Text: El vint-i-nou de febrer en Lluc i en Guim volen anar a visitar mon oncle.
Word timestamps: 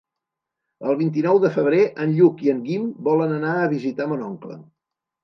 El 0.93 0.95
vint-i-nou 1.01 1.41
de 1.43 1.51
febrer 1.57 1.81
en 2.05 2.15
Lluc 2.19 2.41
i 2.45 2.49
en 2.53 2.63
Guim 2.71 2.87
volen 3.09 3.37
anar 3.37 3.53
a 3.59 3.69
visitar 3.75 4.09
mon 4.15 4.25
oncle. 4.31 4.59